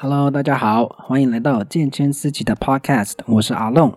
[0.00, 3.92] Hello，大家好，欢迎来到健谦思齐的 Podcast，我是阿龙。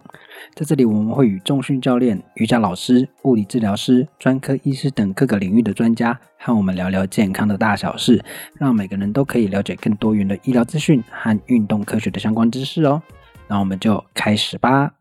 [0.55, 8.19] 在这里，我们会与重训教练、瑜伽老师、物理治疗师、专科医师等各个领域的专家，和我们聊聊健康的大小事，
[8.55, 12.99] 让每个人都可以了解更多元的医疗资讯和运动科学的相关知识哦。
[13.47, 14.91] 那我们就开始吧。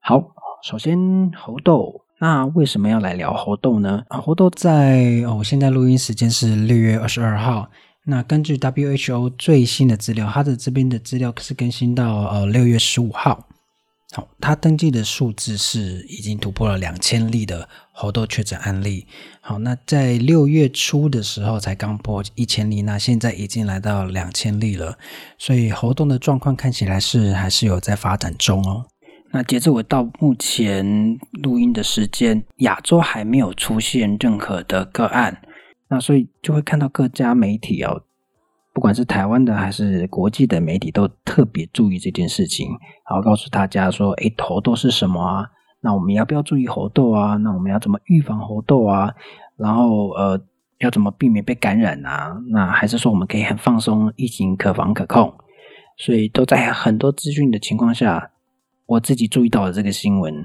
[0.00, 0.24] 好，
[0.62, 0.98] 首先
[1.36, 2.00] 猴痘。
[2.20, 4.04] 那为什么要来聊猴痘呢？
[4.08, 7.70] 啊，猴痘在哦，现在录音时间是六月二十二号。
[8.04, 13.46] 那根据 WHO 最新的资料，它的这边的资料是更新到呃六月十五号。
[14.12, 19.06] 好，它登记的数字是已经突破了两千例的猴痘确诊案例。
[19.40, 24.98] 好，那在六月初的时候才刚破一千例，那现在已经来到两千例了。
[25.38, 28.84] 所以猴痘的状况看起来是还是有在发展中哦。
[29.32, 35.40] 那截至我到目前录音的时间，亚洲还没有出现任何的个案，
[35.88, 38.02] 那所以就会看到各家媒体哦，
[38.72, 42.70] 不管是台湾的还是国际的媒体，都特别注意这件事情，
[43.08, 45.46] 然后告诉大家说：“诶，猴痘是什么啊？
[45.80, 47.36] 那我们要不要注意猴痘啊？
[47.36, 49.14] 那我们要怎么预防猴痘啊？
[49.56, 50.40] 然后呃，
[50.78, 52.36] 要怎么避免被感染啊？
[52.50, 55.32] 那还是说我们可以很放松，疫情可防可控？
[55.96, 58.32] 所以都在很多资讯的情况下。”
[58.90, 60.44] 我自己注意到了这个新闻，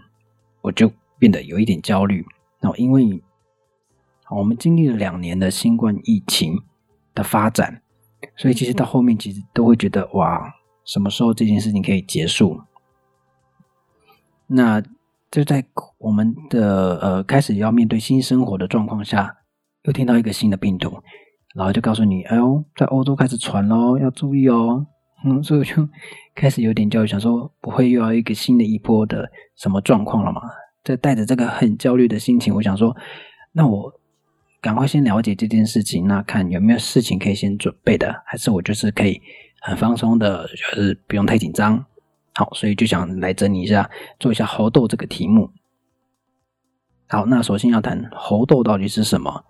[0.62, 2.24] 我就变得有一点焦虑。
[2.62, 3.20] 那因为
[4.30, 6.62] 我们经历了两年的新冠疫情
[7.16, 7.82] 的发展，
[8.36, 12.62] 所以其实到后面其实都会觉得哇，什么时候这件事情可以结束？
[14.46, 14.80] 那
[15.32, 15.66] 就在
[15.98, 19.38] 我们的呃开始要面对新生活的状况下，
[19.86, 21.02] 又听到一个新的病毒，
[21.56, 24.86] 然后就告诉你，哎呦，在欧洲开始传喽，要注意哦。
[25.26, 25.90] 嗯，所以我就
[26.36, 30.42] 开始有点焦虑，想说不会又要一个新的一波的什么状况了吗？
[30.84, 32.96] 在带着这个很焦虑的心情，我想说，
[33.54, 33.92] 那我
[34.62, 39.20] 赶快先了解这件事情，那看有没有事情可以先准备的，还是我就是可以
[39.62, 41.84] 很放松的，就是不用太紧张。
[42.36, 43.90] 好，所以就想来整理一下，
[44.20, 45.50] 做一下猴痘这个题目。
[47.08, 49.46] 好，那首先要谈猴痘到底是什么？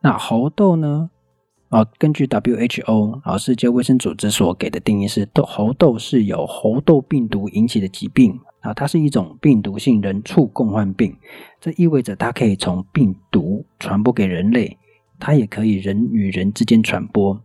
[0.00, 1.10] 那猴痘呢？
[1.72, 11.16] 啊，根据 WHO 啊，世界卫生组织所给的定义是，痘猴痘是由猴痘病毒引起的疾病啊，它是一种病毒性人畜共患病，
[11.58, 14.76] 这意味着它可以从病毒传播给人类，
[15.18, 17.40] 它也可以人与人之间传播。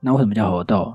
[0.00, 0.92] 那为什么叫猴痘？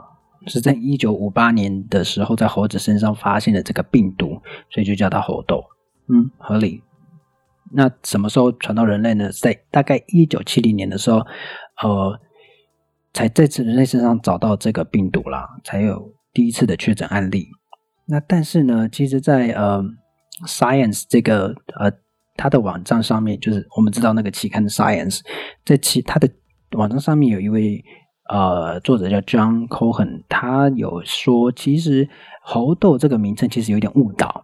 [0.48, 5.64] 是在一九五八年的时候，在猴子身上发现了这个病毒，所以就叫它猴痘。
[6.10, 6.84] 嗯，合理。
[7.74, 9.32] 那什么时候传到人类呢？
[9.32, 11.26] 在大概一九七零年的时候。
[11.84, 12.20] 呃，
[13.14, 17.48] 才在这人类身上找到这个病毒啦，才有第一次的确诊案例。
[18.06, 19.84] 那但是呢，其实在，呃
[20.46, 21.92] ，Science 这个呃，
[22.36, 25.22] 它的网站上面，就是我们知道那个期刊的 Science，
[25.66, 26.30] 在其他的
[26.74, 27.84] 网站上面有一位
[28.30, 32.08] 呃作者叫 John Cohen，他有说，其实
[32.44, 34.44] 猴痘这个名称其实有点误导。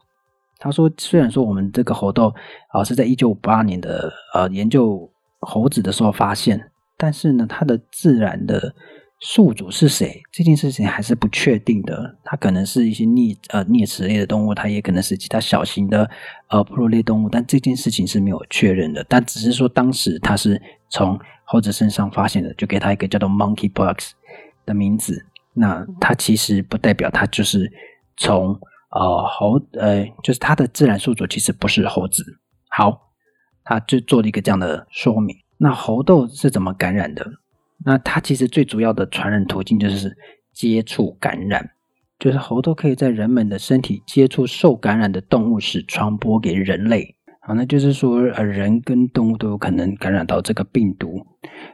[0.59, 2.33] 他说，虽然说我们这个猴痘
[2.69, 5.09] 啊、是在一九五八年的呃研究
[5.41, 6.71] 猴子的时候发现。
[6.97, 8.73] 但是呢，它的自然的
[9.19, 10.21] 宿主是谁？
[10.31, 12.17] 这件事情还是不确定的。
[12.23, 16.09] 它可能是一些啮呃啮齿类的动物，它也可能是其他小型的
[16.49, 17.29] 呃哺乳类动物。
[17.29, 19.05] 但这件事情是没有确认的。
[19.07, 24.11] 但只是说当时它是从猴子身上发现的，就给它一个叫做 monkeypox
[24.65, 25.25] 的名字。
[25.53, 27.71] 那它其实不代表它就是
[28.17, 28.59] 从
[28.91, 32.23] 呃猴呃，就是它的自然宿主其实不是猴子。
[32.69, 33.11] 好，
[33.63, 35.35] 他就做了一个这样的说明。
[35.57, 37.25] 那猴痘是怎么感染的？
[37.85, 40.18] 那它其实最主要的传染途径就是
[40.51, 41.72] 接触感染，
[42.18, 47.16] 就是猴痘可以在人们的身体接触受感染的动物时传播给人类。
[47.40, 51.25] 好，那就是说，呃，人跟动物都有可能感染到这个病毒。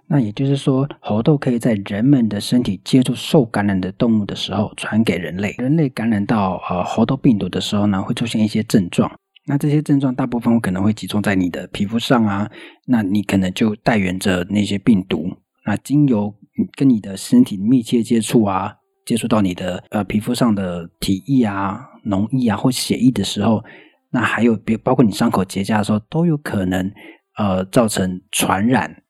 [0.06, 5.56] 那也就是说，猴痘可以在人们的身体接触受感染的动物的时候传给人类。
[5.58, 9.12] 人类感染到呃猴痘病毒的时候呢，会出现一些症状。
[9.46, 12.50] 那这些症状大部分可能会集中在你的皮肤上啊，
[12.86, 15.38] 那你可能就带原着那些病毒。
[15.66, 16.34] 那经由
[16.76, 18.76] 跟你的身体密切接触啊，
[19.06, 23.64] 接触到你的呃皮肤上的体液啊、脓液啊或血液的时候，
[24.12, 26.92] 那还有别包括你伤口结痂的时候，都有可能
[27.38, 29.04] 呃造成传染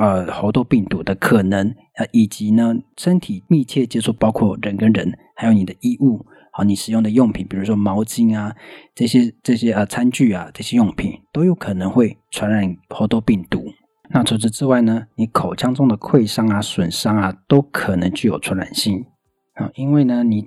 [0.00, 1.74] 呃猴痘病毒的可能。
[1.96, 6.26] 呃，以及呢身体密切接触，包括人跟人，还有你的衣物。
[6.56, 8.56] 好，你使用的用品，比如说毛巾啊，
[8.94, 13.62] 这些这些啊餐具啊，这些用品都有可能会传染猴痘病毒。
[14.08, 19.04] 那除此之外呢，你口腔中的溃伤啊、损伤啊，都可能具有传染性
[19.52, 20.46] 啊，因为呢，你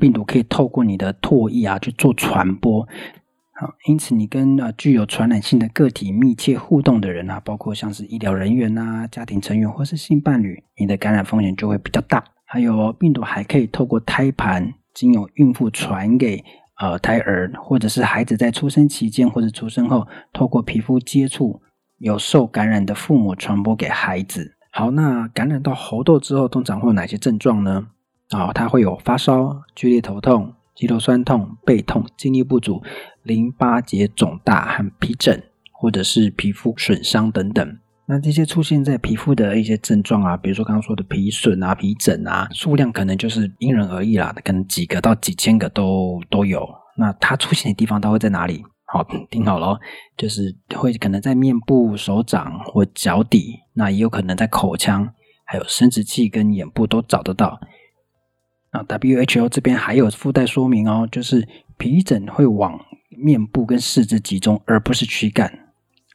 [0.00, 2.82] 病毒可以透过你的唾液啊去做传播
[3.52, 12.24] 好，因此你跟啊具有传染性的个体密切互动的人啊，包括像是医疗人员啊、家庭成员或是性伴侣，你的感染风险就会比较大。
[12.44, 16.42] 还有病毒还可以透过胎盘，经由孕妇传给
[16.80, 21.60] 呃胎儿，或者是孩子在出生期间或者出生后，透过皮肤接触
[21.98, 24.56] 有受感染的父母传播给孩子。
[24.72, 27.88] 好，那感染到猴痘之后，通常会有哪些症状呢？
[28.30, 30.54] 啊，它会有发烧、剧烈头痛。
[30.74, 32.82] 肌肉酸痛、背痛、精力不足、
[33.22, 37.78] 淋巴结肿大和皮疹，或者是皮肤损伤等等。
[38.08, 46.68] 那这些出现在皮肤的一些症状啊，比如说刚刚说的皮损啊、皮疹啊，数量可能就是因人而异啦，可能几个到几千个都都有。
[46.96, 48.64] 那它出现的地方它会在哪里？
[48.86, 49.78] 好，听好了，
[50.16, 55.12] 就是会可能在面部、手掌或脚底，那也有可能在口腔，
[55.44, 57.58] 还有生殖器跟眼部都找得到。
[58.72, 62.78] 那 WHO 这边还有附带说明哦，就是皮疹会往
[63.10, 65.52] 面部跟四肢集中，而不是躯干。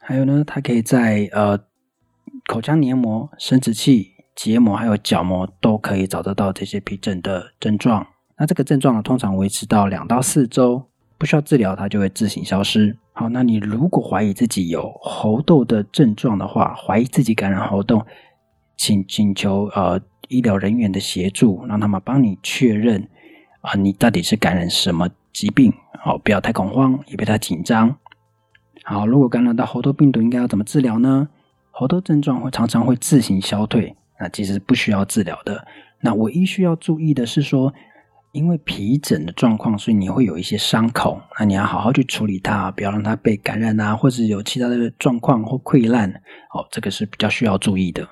[0.00, 1.58] 还有呢，它可以在呃
[2.46, 8.06] 口腔黏膜、生殖器、结膜还有角膜都可以找得到这些皮疹的症状。
[8.38, 10.84] 那这个症状呢，通常维持到两到四周，
[11.18, 12.96] 不需要治疗，它就会自行消失。
[13.12, 18.06] 好，那你如果怀疑自己有喉痘的症状的话，怀疑自己感染喉痘，
[18.76, 20.00] 请请求呃。
[20.28, 23.06] 医疗人员的协助，让他们帮你确认
[23.60, 25.70] 啊，你到底是感染什么疾病？
[26.02, 27.94] 好，不要太恐慌，也不要太紧张。
[28.82, 31.28] 好，如果感染到喉痘病毒，应该要怎么治疗呢？
[31.72, 35.66] 好多症状会常常会自行消退，那其实不需要治疗的。
[36.00, 37.72] 那唯一需要注意的是说，
[38.32, 46.10] 因为皮疹的状况，所以你会有一些伤口，那你要好好去处理它，不要让它被感染啊，或者有其他的状况或溃烂。
[46.54, 48.06] 哦，这个是比较需要注意的。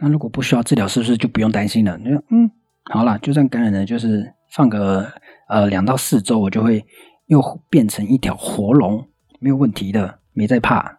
[0.00, 1.96] 那如果不需要治疗，是不是就不用担心了？
[1.98, 2.50] 你说，嗯，
[2.84, 5.06] 好啦，就算感染了，就是放个
[5.48, 6.84] 呃两到四周，我就会
[7.26, 9.08] 又变成一条活龙，
[9.38, 10.98] 没有问题的，没在怕。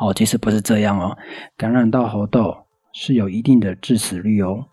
[0.00, 1.16] 哦，其实不是这样哦，
[1.56, 2.56] 感染到猴痘
[2.92, 4.66] 是有一定的致死率哦。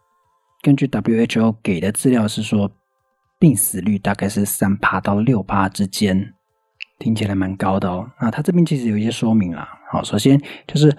[0.62, 2.72] 根据 WHO 给的资料是说，
[3.40, 6.34] 病死率大概是三趴到六趴之间，
[7.00, 8.10] 听起来蛮高的哦。
[8.22, 9.68] 那他这边其实有一些说明啦。
[9.92, 10.96] 好，首先就是。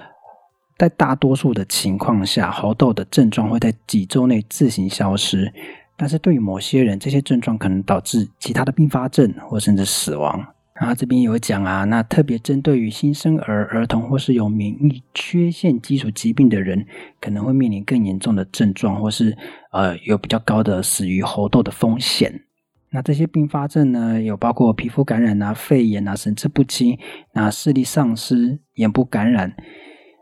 [0.79, 5.51] 在大多数的情况下，猴痘的症状会在几周内自行消失，
[5.97, 10.47] 但是对于某些人，这些症状可能导致其他的并发症或甚至死亡。
[10.79, 16.87] 啊，这边有讲啊，那特别针对于新生儿、儿童或是有免疫缺陷基础疾病的人，
[17.21, 19.37] 可能会面临更严重的症状，或是
[19.73, 22.43] 呃有比较高的死于猴痘的风险。
[22.91, 26.99] 那这些并发症呢，有包括皮肤感染啊、肺炎啊、神志不清、
[27.33, 29.57] 那视力丧失、眼部感染。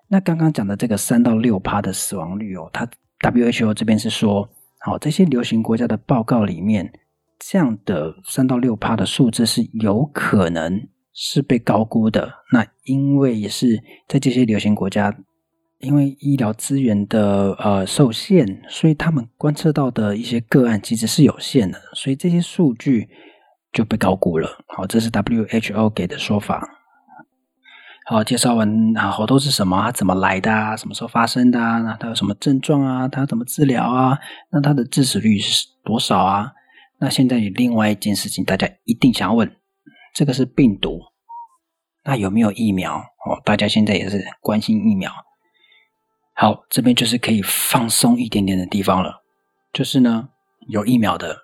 [0.09, 2.89] 那刚刚讲的这个三到六趴的死亡率哦，它
[3.21, 4.49] WHO 这边是说，
[4.81, 6.93] 好，这些流行国家的报告里面，
[7.47, 12.33] 这样的三到六趴的数字是有可能是被高估的。
[12.53, 15.15] 那因为也是在这些流行国家，
[15.79, 23.11] 因为医疗资源的呃受限，所以他们观测到的一些个案其实是有限的，所以这些数据
[23.73, 24.65] 就被高估了。
[24.69, 26.67] 好，这是 WHO 给的说法。
[28.07, 29.79] 好，介绍完啊，猴痘是什么？
[29.83, 30.75] 它怎么来的啊？
[30.75, 31.79] 什么时候发生的啊？
[31.81, 33.07] 那它有什么症状啊？
[33.07, 34.19] 它怎么治疗啊？
[34.51, 36.53] 那它的致死率是多少啊？
[37.05, 39.55] 那现在有另外一件事情，大家一定想要问，
[40.15, 40.99] 这个是病毒，
[42.03, 42.97] 那有没有疫苗？
[42.97, 45.13] 哦，大家现在也是关心疫苗。
[46.35, 49.23] 好，这边就是可以放松一点点的地方了，
[49.71, 50.31] 就是呢，
[50.67, 51.41] 有疫苗的。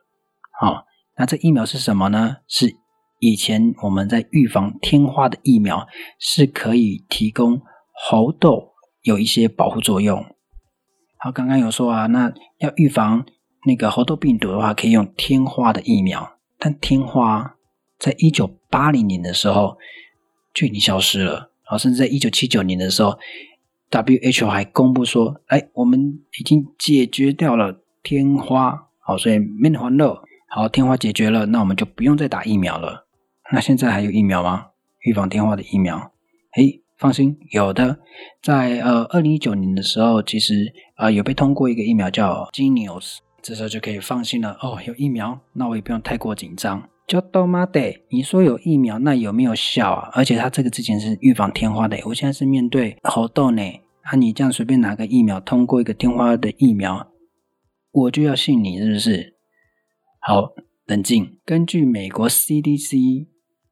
[0.58, 0.86] 好，
[1.18, 2.38] 那这疫苗是什么呢？
[2.48, 2.74] 是。
[3.18, 5.86] 以前我们在预防天花的疫苗
[6.18, 7.60] 是可以提供
[7.92, 10.24] 猴痘有一些保护作用。
[11.18, 13.26] 好，刚刚有说啊，那要预防
[13.64, 16.36] 那个猴痘病毒的话，可以用天花的疫苗。
[16.58, 17.56] 但天花
[17.98, 19.76] 在一九八零年的时候
[20.52, 23.18] 就已经消失了，好，甚至在一九七九年的时候
[23.90, 28.88] ，WHO 还公布说，哎，我们已经解决掉了天花。
[28.98, 30.22] 好，所以免烦恼。
[30.48, 33.06] 好，天花解决了，那我们就不用再打疫苗了。
[33.52, 34.66] 那现在还有疫苗吗？
[35.00, 36.12] 预防天花的疫苗？
[36.56, 37.98] 诶，放心，有的。
[38.42, 44.56] 在呃二零一九年的时候，其实啊、呃、有被通过一个疫苗叫 Genius 这时候就可以放心了。
[44.60, 46.88] 哦，有疫苗，那我也不用太过紧张。
[47.06, 47.80] 就都妈的，
[48.10, 50.10] 你说有疫苗，那有没有效啊？
[50.12, 53.62] 而且它这个之前是预防天花的，我现在是面对猴痘呢。
[54.02, 57.08] 啊，你这样随便拿个疫苗通过一个天花的疫苗，
[57.90, 59.34] 我就要信你是不是？
[60.20, 60.52] 好，
[60.86, 61.38] 冷静。
[61.44, 63.26] 根据美国 CDC。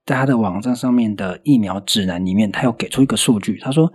[0.07, 3.93] 在他的网站上面的疫苗指南里面，他有给出一个数据，他说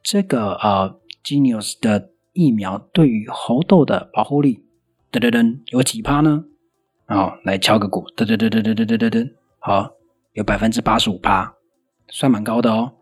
[0.00, 4.62] 这个呃，Genius 的疫苗对于猴痘的保护力，
[5.16, 6.44] 噔噔噔，有几趴呢？
[7.06, 9.90] 好，来敲个鼓，噔噔噔噔噔噔噔噔，好，
[10.34, 11.54] 有百分之八十五趴，
[12.08, 12.92] 算蛮高的哦。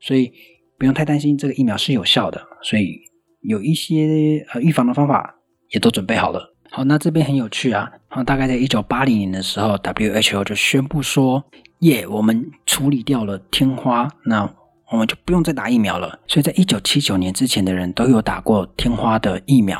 [0.00, 0.32] 所以
[0.76, 2.44] 不用太担心，这个疫苗是有效的。
[2.62, 2.98] 所以
[3.42, 5.36] 有一些呃预防的方法
[5.70, 6.54] 也都准备好了。
[6.70, 7.88] 好，那这边很有趣啊。
[8.08, 11.44] 好，大概在一九八零年的时候，WHO 就宣布说，
[11.80, 14.52] 耶，我们处理掉了天花，那
[14.90, 16.18] 我们就不用再打疫苗了。
[16.26, 19.78] 所以在一九七九年之前的人都有打过天花的疫苗。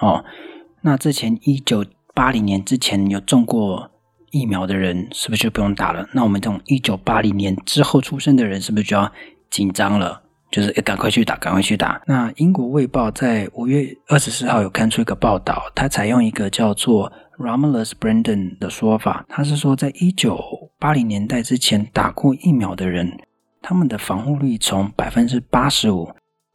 [0.00, 0.24] 哦，
[0.82, 1.84] 那之前一九
[2.14, 3.90] 八零年之前有中过
[4.30, 6.06] 疫苗的人，是不是就不用打了？
[6.12, 9.10] 那我们这种一九八零年之后出生的人，是不是就要
[9.50, 10.22] 紧张了？
[10.50, 12.02] 就是要赶快去打，赶快去打。
[12.06, 23.18] 那英国卫报在五月二十四号有刊出一个报道，它采用一个叫做 Romulus Brandon 的说法，他是说，在一九八零年代之前打过疫苗的人，
[23.62, 26.10] 他们的防护率从百分之八十五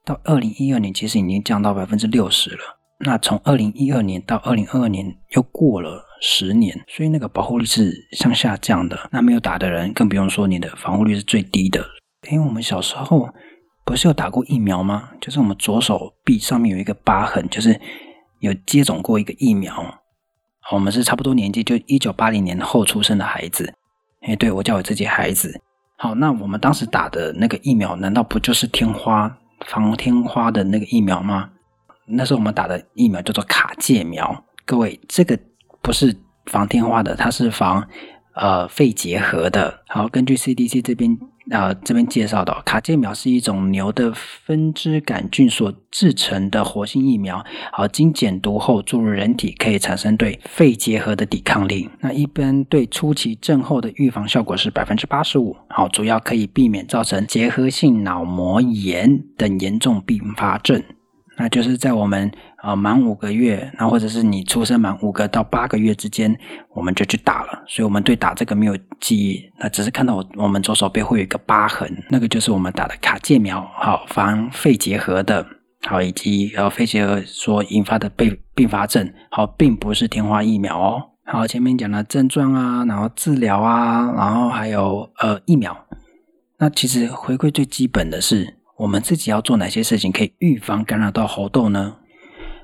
[0.06, 2.77] 到二零一二年，其实已经降到百分之六十了。
[3.06, 9.10] 那从二零一二年到二零二二年，又过了十年，所以那个保护率是向下降的。
[9.12, 11.86] 那没有打的人，更不用说你的防护率是最低的。
[12.32, 13.30] 因为我们小时候。
[13.86, 15.12] 不是有打过疫苗吗？
[15.22, 17.80] 就是我们左手臂上面有一个疤痕，就是
[18.42, 19.74] 有接种过一个疫苗。
[20.74, 23.74] 我们是差不多年纪，就一九八零年后出生的孩子。
[24.24, 25.62] 哎，对，我叫我自己孩子。
[25.98, 31.52] 好，那我们当时打的那个疫苗，难道不就是天花防天花的那个疫苗吗？
[32.08, 34.44] 那时候我们打的疫苗叫做卡介苗。
[34.66, 35.38] 各位，这个
[35.82, 37.88] 不是防天花的，它是防
[38.34, 39.82] 呃肺结核的。
[39.88, 41.18] 好，根据 CDC 这边。
[41.50, 51.90] 呃，这边介绍的卡介苗是一种牛的分支杆菌所制成的活性疫苗，好，经减毒后注入人体，可以产生对肺结核的抵抗力。
[52.02, 60.84] 那一般对初期症候的预防效果是百分之八十五，好，主要可以避免造成结核性脑膜炎等严重并发症。
[61.40, 62.32] 那就是在我们
[62.64, 66.36] 呃满五个月，那或者是你出生满五个到八个月之间，
[66.74, 67.64] 我们就去打了。
[67.68, 75.46] 所以我们对打这个没有记忆，那只是看到我我们左手背会有一个疤痕，那个就是我们打的卡介苗，好，防肺结核的，
[75.88, 81.04] 好，以及呃肺结核所引发的并并发症，好，并不是天花疫苗哦。
[81.26, 85.86] 好，前面讲了症状啊，然后治疗啊，然后还有呃疫苗。
[86.58, 88.57] 那其实回归最基本的是。
[88.78, 91.98] 我们自己要做哪些事情可以预防感染到猴痘呢？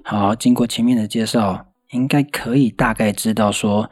[0.03, 3.89] 好，经过前面的介绍，应该可以大概知道说，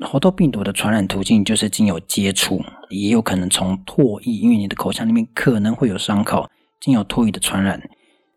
[0.00, 6.48] 猴痘病毒的传染途径就是经由接触，也有可能从唾液，因为你的口腔里面可能会有伤口，
[6.80, 7.82] 经由唾液的传染。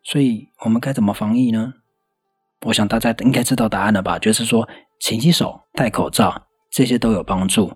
[0.04, 1.72] 所以我们该怎么防疫呢？
[2.66, 4.18] 我想大家应该知道答案了吧？
[4.18, 7.72] 就是说，勤洗手、戴口罩，这些都有帮助。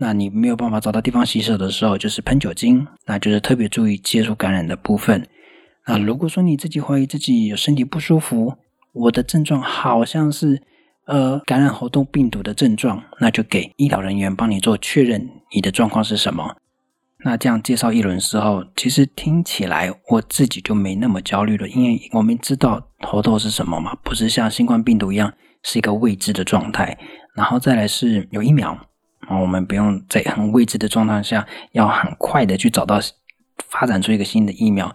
[0.00, 5.26] 那你没有办法找到地方洗手的时候，就是喷酒精，那就是特别注意接触感染的部分。
[5.86, 8.54] 那如果说你自己怀疑自己有身体不舒服，
[8.92, 10.62] 我的症状好像是
[11.06, 16.56] 呃感染猴痘病毒的症状，那就给医疗人员帮你做确认，你的状况是什么。
[17.24, 25.32] 那这样介绍一轮之后，其实听起来我自己就没那么焦虑了，因为我们知道猴痘是什么嘛，不是像新冠病毒一样
[25.64, 26.96] 是一个未知的状态。
[27.34, 28.78] 然后再来是有疫苗。
[29.26, 32.98] 啊我们不用在很未知的状态下，要很快的去找到
[33.68, 34.94] 发展出一个新的疫苗，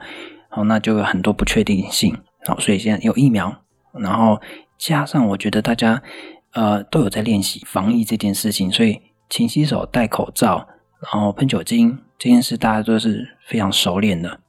[0.50, 2.18] 好，那就有很多不确定性。
[2.46, 3.54] 好，所以现在有疫苗，
[3.94, 4.42] 然后
[4.78, 6.02] 加上我觉得大家
[6.54, 10.68] 呃都有在练习防疫这件事情，所以勤洗手、戴口罩，
[11.02, 14.40] 然后喷酒精这件事，大家都是非常熟练的。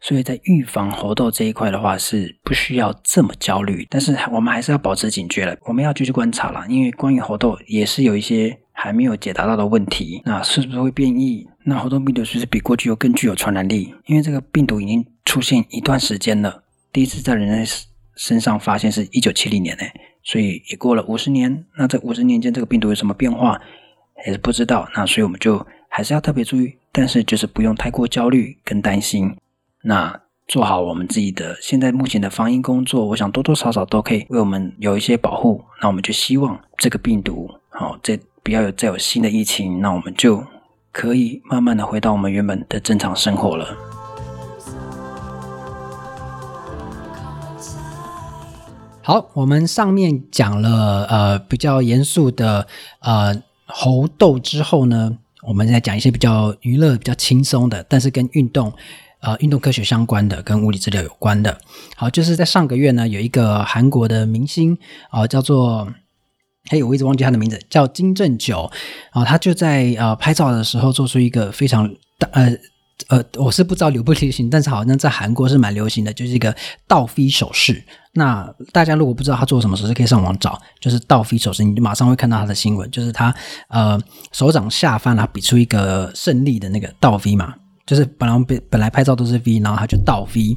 [0.00, 5.54] 所以在预防猴痘这一块的话，是不需要这么焦虑，但是我们还是要保持警觉了。
[5.66, 8.58] 我们要继续观察了，因为关于猴痘也是有一些。
[8.82, 11.46] 还没有解答到的问题，那是不是会变异？
[11.64, 13.94] 那猴痘病毒是不是比过去又更具有传染力？
[14.06, 17.62] 因为这个病毒已经出现一段时间了，第一次在人类
[18.16, 19.82] 身上发现是一九七零年呢，
[20.22, 21.66] 所以也过了五十年。
[21.76, 23.60] 那这五十年间，这个病毒有什么变化，
[24.26, 24.88] 也是不知道。
[24.96, 29.36] 那所以我们就还是要特别注意，但是就是不用太过焦虑跟担心。
[29.82, 30.18] 那
[30.48, 35.62] 做好我们自己的现在目前的防疫工作，我想多多少少都可以为我们有一些保护。
[35.82, 38.18] 那我们就希望这个病毒，好这。
[38.42, 40.42] 不要有再有新的疫情，那我们就
[40.90, 43.76] 可以慢慢的回到我们原本的正常生活了。
[49.02, 52.66] 好，我们上面讲了呃比较严肃的
[53.00, 58.72] 呃猴痘之后呢，我们再讲一些比较娱乐、比较轻松的，但是跟运动
[59.20, 61.56] 呃运动科学相关的、跟物理治疗有关的。
[61.94, 64.76] 好，就是在上个月呢，有一个韩国的明星
[65.10, 65.86] 啊、呃，叫做。
[66.70, 68.70] 嘿，我一直忘记他的名字，叫金正九
[69.10, 69.24] 啊。
[69.24, 72.56] 他就在呃拍照的时候做出一个非常大呃
[73.08, 76.54] 呃，我是不知道流不流行，但是好像在韩国是蛮流行的，就是一个
[76.86, 83.34] 倒 V 手势那大家如果不知道他做什么手势，可以上网找，就是倒 V 手势，你马上会看到他的新闻，就是他
[83.68, 84.00] 呃
[84.30, 87.52] 手掌下翻，然后比出一个胜利的那个倒 V 嘛，
[87.84, 90.56] 就是本来本本来拍照都是 V，然后他就倒 V，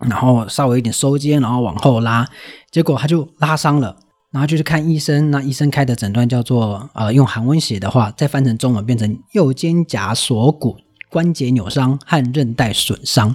[0.00, 2.26] 然后稍微有点收肩，然后往后拉，
[2.72, 3.94] 结果他就拉伤了，
[4.30, 10.76] 然后就去看医生，那医生开的诊断叫做呃用韩文写的话，再翻成中文变成右肩胛锁骨
[11.10, 13.34] 关节扭伤和韧带损伤，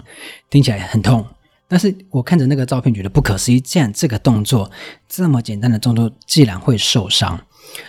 [0.50, 1.26] 听起来很痛。
[1.68, 4.70] 但是我看着那个照片，觉得不可思议，竟然这个动作
[5.10, 7.40] 这么简单的动作，竟然会受伤，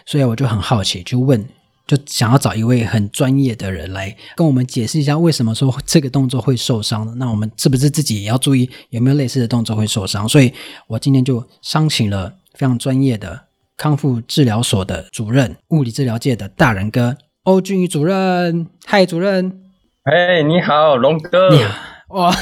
[0.06, 1.46] 所以我就很好奇，就问，
[1.86, 7.12] 就想要找一位很专业的人来跟我们解释一下，为什么说这个动作会受伤呢？
[7.18, 10.26] 那我们是不是自己也要注意有没有类似的动作会受伤？
[10.26, 10.50] 所以
[10.86, 13.46] 我今天就商请了非常专业的
[13.76, 18.66] 康复治疗所的主任，物理治疗界的大人哥欧俊宇主任。
[18.86, 19.60] 嗨，主任。
[20.04, 21.50] 哎，你好，龙哥。
[21.50, 21.93] 你好。
[22.14, 22.32] 哇，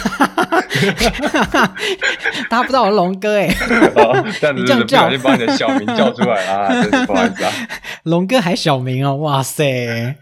[2.51, 3.47] 大家不知道我是龙哥哎，
[3.97, 7.51] 哦，这样子就不小心把你的小名叫出来啊， 真是不好意思啊。
[8.03, 10.15] 龙哥还小名哦，哇塞！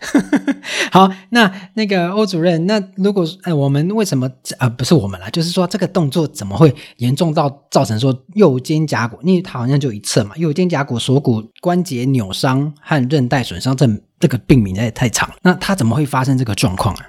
[0.90, 9.18] 好，那那个欧主任，那如果哎，我们为什么呃不是我们啦，就是说这个动作怎么会严重到造成说右肩胛骨？
[9.22, 13.86] 因为它好像就一侧嘛，右肩胛骨锁骨关节扭伤和韧带损伤，这
[14.18, 17.04] 这个病名也太长，那他怎么会发生这个状况啊？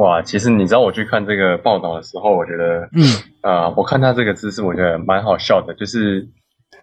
[0.00, 3.04] 哇，其实你知道我去看这个报道的时候，我觉得，嗯，
[3.42, 5.74] 啊、呃，我看他这个姿势，我觉得蛮好笑的。
[5.74, 6.26] 就是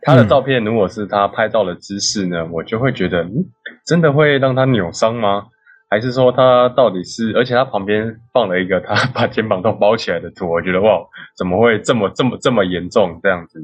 [0.04, 3.44] 他的照片，如果是他拍照的姿势呢，嗯、我就会觉得，嗯，
[3.88, 5.48] 真的会让他扭伤吗？
[5.90, 7.34] 还是说他到底是？
[7.36, 11.00] 而且他旁边放了一个他 把肩膀都包起来的图，我觉得哇，
[11.36, 13.60] 怎么会这么这么这么严重这样子？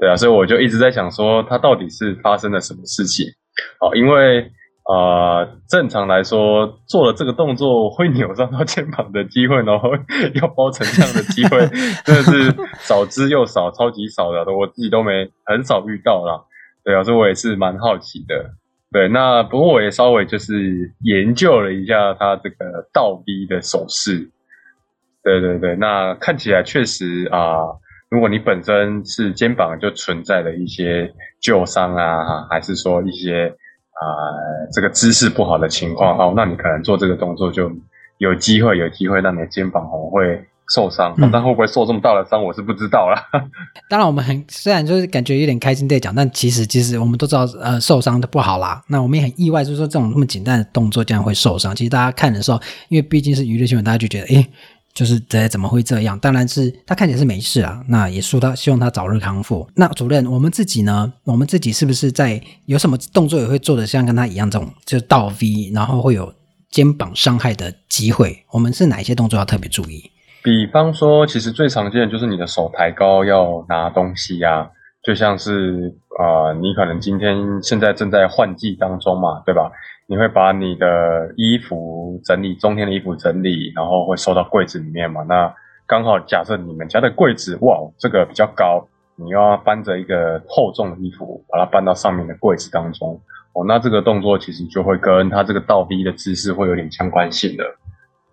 [0.00, 3.24] 对啊，所以我就一直在想说，他到底是发生了什么事情？
[3.78, 4.50] 好，因为。
[4.88, 9.90] 啊、呃，正常来说，做了这个动作会扭伤到肩膀的机会，然后
[10.34, 11.58] 要包成这样的机会，
[12.06, 16.40] 真的是少之又少，超级少的，我自己都没很少遇到啦。
[16.84, 18.52] 对啊，所以我也是蛮好奇的。
[18.92, 24.30] 对，那不过我也稍微就是研究了一下他这个倒逼的手势。
[25.24, 33.52] 对对对，那看起来确实啊、呃，如果你本身是肩膀就存在了一些旧伤啊，还是说一些。
[34.00, 37.70] 啊、呃，这个姿势不好的情况哦，那你可能做这个动作就
[38.18, 43.22] 有机会，有机会让你的肩膀哦会受伤，嗯、但会不会受这么大的伤，我是不知道啦。
[43.88, 48.82] 当然，我们很虽然就是感觉有点开心在讲，但其实其实我们都知道，呃，受伤的不好啦。
[48.88, 51.74] 那我们也很意外，就是说这种那么简单的动作竟然会受伤。
[51.74, 54.46] 其实大家看的时候，因为毕竟是娱乐新闻，大家就觉得，诶
[54.96, 56.18] 就是这怎么会这样？
[56.18, 59.68] 当然是他看起来是没事啊，那也说他希望他早日康复。
[59.74, 61.12] 那主任，我们自己呢？
[61.24, 66.32] 我们自己是不是在有什么动作也会做得像跟他一样这种，就倒 V，然后会有
[66.70, 68.42] 肩膀伤害的机会？
[68.50, 70.10] 我们是哪一些动作要特别注意？
[70.42, 74.70] 比方说，其实最常见的就是你的手抬高要拿东西呀、啊，
[75.02, 79.70] 就像是啊、你可能今天现在正在换季当中嘛，对吧？
[80.08, 85.22] 你会把你的衣服整理，冬天的衣服整理，然后会收到柜子里面嘛？
[85.22, 85.52] 那
[85.84, 93.20] 刚好假设你们家的柜子，哇，这个比较高，你要搬着一个厚重的衣服，把它搬到上面的柜子当中。
[93.52, 97.64] 哦，那这个动作其实就会跟它这个倒 V 的姿势会有点相关性的。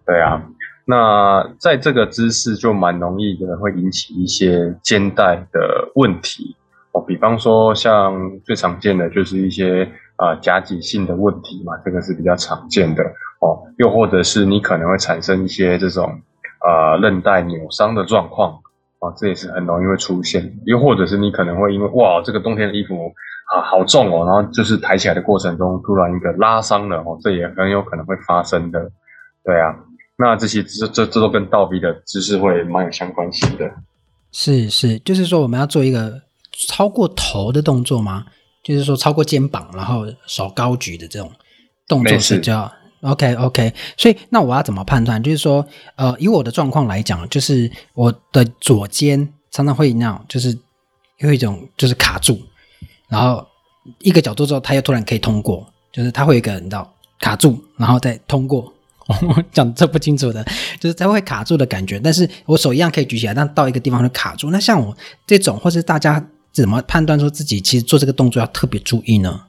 [0.05, 0.43] 对啊，
[0.85, 6.55] 那在这个姿势就蛮容易的会引起一些肩带的问题。
[6.91, 9.91] 哦，比方说像最常见的就是一些。
[10.23, 13.03] 啊，夹挤性的问题嘛，这个是比较常见的
[13.41, 13.59] 哦。
[13.77, 16.21] 又或者是你可能会产生一些这种
[16.59, 18.53] 啊韧带扭伤的状况
[18.99, 20.57] 啊，这也是很容易会出现。
[20.65, 23.11] 又或者是你可能会因为哇，这个冬天的衣服
[23.53, 28.79] 啊好重哦，然后就是抬起来的过程中突然一个拉伤了哦，这也很有可能会发生的。
[29.43, 29.75] 对啊，
[30.15, 33.69] 那这些这这这都跟倒 V 的姿势会蛮有相关性的。
[34.31, 36.21] 是是，就是说我们要做一个
[36.69, 38.25] 超过头的动作吗？
[38.63, 41.29] 就是说，超过肩膀，然后手高举的这种
[41.85, 42.71] 动作是叫
[43.01, 43.73] OK OK。
[43.97, 45.21] 所以，那我要怎么判断？
[45.21, 50.57] 就是说，呃，以我的状况来讲，就是我的左肩常常会那样，就是
[51.17, 52.41] 有一种就是卡住，
[53.09, 53.45] 然后
[53.99, 58.71] 一个角度之后，它又突然可以通过，就是它会有一个你知道卡住，然后再通过。
[59.05, 60.41] 我讲这不清楚的，
[60.79, 61.99] 就是它会卡住的感觉。
[61.99, 64.49] 但是我手一样可以举起来，但到一个地方就卡住。
[64.49, 64.95] 那像我
[65.27, 66.25] 这种，或是大家。
[66.53, 69.41] 怎么判断说自己其实做这个动作要特别注意呢？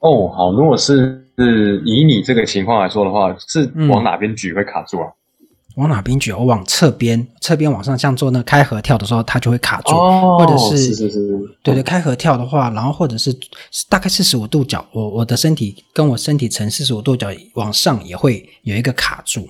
[0.00, 5.06] 哦，好，如果是是以你这个情况来说的话，是往哪边举会卡住啊？
[5.06, 5.46] 嗯、
[5.76, 6.32] 往哪边举？
[6.32, 9.94] 我往侧边，侧边往上，像做那开合跳的时候，它就会卡住。
[9.94, 13.32] 哦，或者是是是是，对对，开合跳的话，然后或者是
[13.88, 19.48] 大概四十五度角，我我的身体跟我身体呈四十五度角往上也会有一个卡住。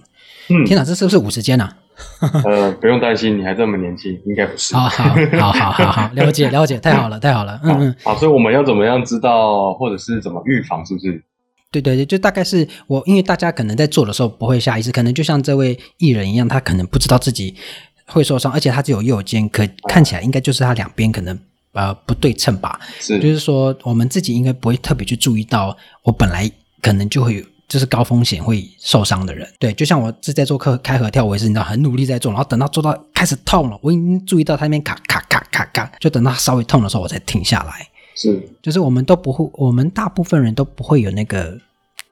[0.48, 1.76] 嗯，天哪，这是不是五十肩啊？
[2.44, 4.74] 呃，不用担心，你还这么年轻，应该不是。
[4.74, 5.04] 好好
[5.38, 7.96] 好好好好，了解了解，太好了太好了，嗯嗯。
[8.04, 11.22] 好，所以我们要怎么样知道，或者是怎么预防，是不是？
[11.72, 17.54] 对对对，就大概是我，因为大家可能在做的时候不会下意识，可能就像这位艺人一样，他可能不知道自己
[18.06, 21.38] 会受伤，而且他只有右肩，可看起来应该就是他两边可能
[21.72, 22.80] 呃不对称吧。
[22.98, 26.50] 是，就是说我们自己应该不会特别去注意到，我本来
[26.82, 29.48] 可能就会有就是高风险会受伤的人。
[29.60, 37.88] 对，就像我是在做课开合跳，我也是你知道很努力在做，然后等到做到开始痛了，我已经注意到他那边咔咔咔咔咔，就等到稍微痛的时候我才停下来。
[38.16, 41.56] 是，就是我们都不会，我们大部分人都不会有那个，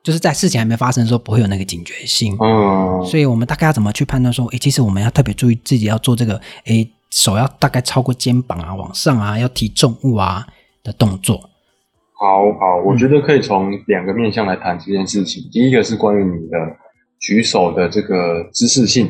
[0.05, 2.37] 就是在事情还没发生的时候不会有那个警觉性。
[2.41, 10.47] 嗯，所以我们大概要怎么去判断说，诶，其实我们要特别注意自己要做这个，诶，手要大概超过肩膀啊，往上啊，要提重物啊
[10.85, 11.51] 的动作。
[12.21, 15.41] 好好，我觉得可以从两个面向来谈这件事情。
[15.45, 16.59] 嗯、第一个是关于你的
[17.21, 19.07] 举手的这个姿势性，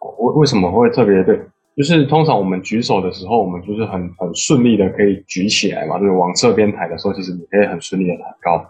[0.00, 1.40] 为为什么会特别对？
[1.76, 8.64] 就是通常我们举手的时候，我们就是很很顺利的可以举起来嘛，就是往侧边抬的时候，其实你可以很顺利的抬高。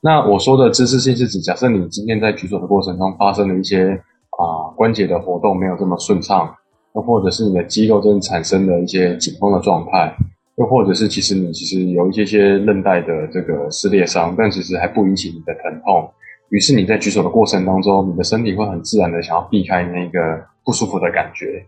[0.00, 3.90] 那我说的姿势性是指，假设你今天在举手的过程中发生了一些
[4.38, 6.54] 啊、呃、关节的活动没有这么顺畅，
[6.94, 10.16] 那或者是你的肌肉真的产生了一些紧绷的状态，
[10.56, 16.10] 又或者是其实你其实有一些些韧带的这个撕裂伤，但其实还不引起你的疼痛。
[16.50, 21.64] 于是你在举手的过程当中，你的身体会很自然的想要避开那个不舒服的感觉。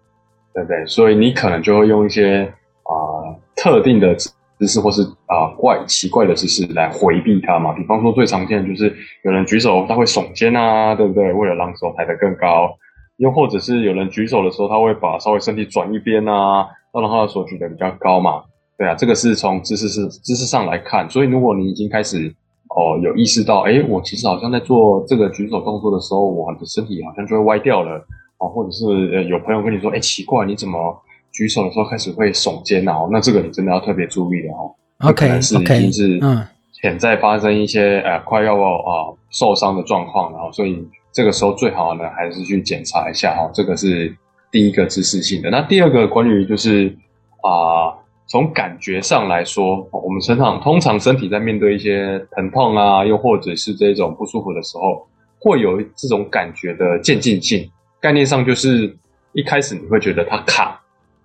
[0.55, 0.85] 对不对？
[0.87, 2.43] 所以你可能就会用一些
[2.83, 4.33] 啊、特定的姿
[4.67, 7.73] 势，或是啊、怪奇怪的姿势来回避它嘛。
[7.75, 11.33] 比方说最常见的就是有人举手他会耸肩啊，对不对？
[11.33, 12.75] 为了让手抬得更高。
[13.19, 18.43] 又或者是有人举手的时候，他会把稍微身体转一边啊，让他的手举得比较高嘛。
[18.79, 21.11] 对啊，这个是从姿势是姿势上来看。
[21.11, 22.33] 所以如果你已经开始
[22.69, 28.01] 哦、呃、有意识到，哎，我其实好像在做这个举手动作的时候，我的身体好像就会歪掉了。
[28.39, 30.97] 哦，或者是呃，有朋友跟你说，哎，奇怪，你怎么
[31.33, 32.97] 举手的时候开始会耸肩啊？
[33.11, 34.71] 那这个你真的要特别注意的哦。
[35.01, 43.51] OK，可能是已经是嗯，潜在发生一些呃快要啊受伤的状况，然后所以这个时候最好呢还是去检查一下哈。
[43.53, 44.17] 这个是
[44.53, 45.51] 第一个姿势性的。
[45.51, 46.97] 那第二个关于就是
[47.43, 47.91] 啊，
[48.29, 55.09] 从感觉上来说，我们身上通常身体在面对一些疼痛啊，又或者是这种不舒服的时候，
[55.41, 57.71] 会有这种感觉的渐进性。
[58.01, 58.95] 概念上就是
[59.33, 60.79] 一开始你会觉得它卡，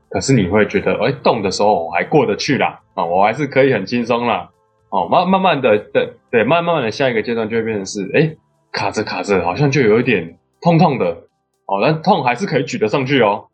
[0.10, 4.50] 可是你会觉得，哎，动的时候我还过得去啦，啊，我还是可以很轻松啦，
[4.90, 8.34] 哦，慢慢慢的，对对，慢慢的下一个阶段就会变成是，哎，
[8.72, 11.06] 卡着卡着，好像就有一点痛痛的，
[11.66, 13.46] 哦，但痛还是可以举得上去哦，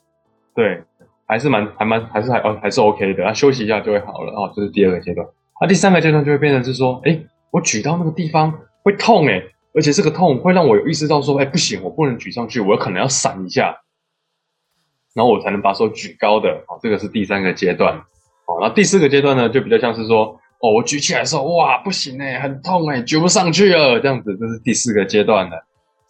[0.53, 0.83] 对，
[1.29, 5.25] 还是蛮还蛮还是还哦还是 OK 的，啊，休息一下就会好了，哦，这是第二个阶段，
[5.61, 7.17] 啊，第三个阶段就会变成是说，哎，
[7.51, 8.51] 我举到那个地方
[8.83, 9.43] 会痛诶，哎。
[9.71, 13.77] 而且这个痛会让我有意识到说，哎，不行，我不能举上去，我可能要闪一下，
[15.13, 16.49] 然后我才能把手举高的。
[16.67, 17.95] 哦，这个是第三个阶段。
[18.47, 25.55] 哦，那第四个阶段呢，就比较像是说，哦，我举起来的时候，哇，不行哎，很痛哎，举不上去了，这样子，这是第四个阶段的。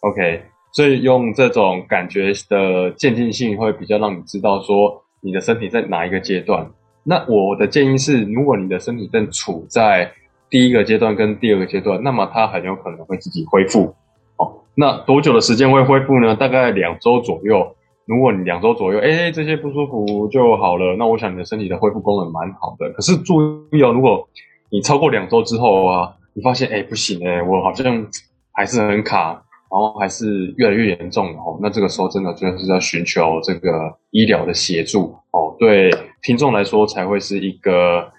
[0.00, 6.66] OK，所以用这种感觉的渐进性，会比较让你知道说，你的身体在哪一个阶段。
[7.02, 10.12] 那我的建议是，如果你的身体正处在
[10.48, 13.94] 第一个阶段跟第二个阶段，那么它很有可能会自己恢复。
[14.36, 16.36] 哦，那多久的时间会恢复呢？
[16.36, 17.74] 大概两周左右。
[18.06, 22.90] 如果你两周左右，哎，这些不舒服就好了，那我想你的身体的恢复功能蛮好的。
[22.90, 24.28] 可是注意哦，如果
[24.70, 28.06] 你超过两周之后啊，你发现哎不行哎，我好像
[28.52, 33.70] 还是很卡，然后还是越来越严重哦，那这个时候真的就是要寻求这个
[34.10, 35.54] 医疗的协助哦。
[35.58, 35.90] 对
[36.22, 38.12] 听众来说，才会是一个。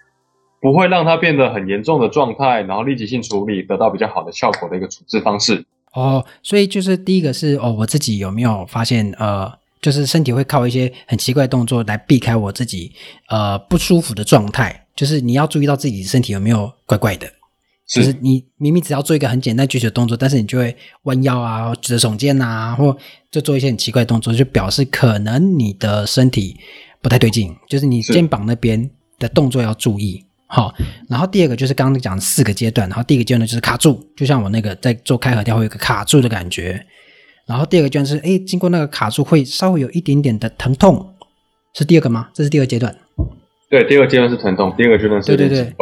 [0.64, 5.66] 不会让它变得很严重的状态，然后立即性处理得到比较好的效果的一个处置方式。
[5.94, 12.92] 哦，所以就是第一个是哦，我自己有没有发现呃，就是身体会靠一些很奇怪动作来避开我自己
[13.30, 14.86] 呃不舒服的状态。
[14.96, 17.26] 就是你要注意到自己身体有没有怪怪的，
[17.94, 22.96] 就是你明明只要做一个很简单举手的动作，但是你就会弯腰啊、直耸肩啊，或
[23.30, 26.58] 就做一些很奇怪的动作，就表示可能你的身体
[27.02, 30.24] 不太对劲，就是你肩膀那边的动作要注意。
[30.48, 30.74] 好，
[31.10, 36.86] 然后第二个就是刚刚讲的四个阶段，然后第一个阶段就是卡住，就像我那个在做开合跳会有个卡住的感觉，
[37.46, 41.14] 然后第二个阶段是哎，经过那个卡住会稍微有一点点的疼痛，
[41.74, 42.30] 是第二个吗？
[42.34, 42.96] 这是第二阶段。
[43.70, 45.28] 对，第二个阶段是疼痛，第二个阶段是。
[45.28, 45.74] 对对对，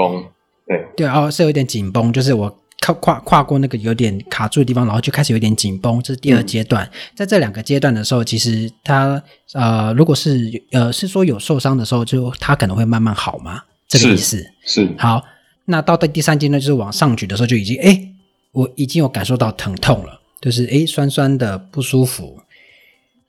[1.08, 6.86] 哦，是有点紧绷，就是我跨跨跨过那个有点卡住的地方，然后就开始有点紧绷，这是第二阶段。
[6.86, 9.22] 嗯、在这两个阶段的时候，其实它
[9.54, 13.64] 呃，如果是呃是说有受伤的时候，就它可能会慢慢好吗？
[13.88, 15.24] 这个意思是，是好，
[15.66, 18.08] 那到第第三阶段就是往上举的时候，就已经哎，
[18.52, 22.40] 我已经有感受到疼痛了，就是哎酸酸的不舒服。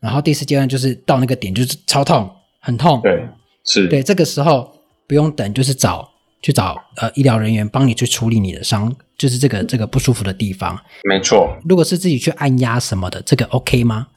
[0.01, 3.01] 然后第四阶段就是到那个点就是超痛，很痛。
[3.03, 3.23] 对，
[3.65, 3.87] 是。
[3.89, 4.71] 对，这个时候
[5.07, 6.09] 不用等，就是找
[6.43, 10.79] 去找呃医疗人员帮你去处理你的伤，就是这个这个不舒服的地方。
[11.05, 11.57] 没错。
[11.69, 14.09] 如果是自己去按压什么的，这个 OK 吗？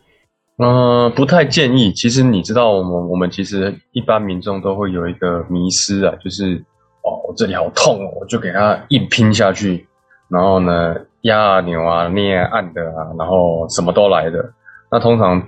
[0.57, 1.91] 嗯、呃，不太建议。
[1.91, 6.63] 其实你知道，我们我们其实一般民众都会有一个迷失啊，就是
[7.01, 9.87] 哦，我这里好痛哦，我就给它硬拼下去，
[10.29, 14.53] 然后呢，压啊、扭啊、捏啊、按的啊，然后什么都来的。
[14.91, 15.41] 那通常